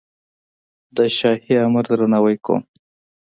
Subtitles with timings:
[0.95, 2.61] د شاهي امر درناوی کوم.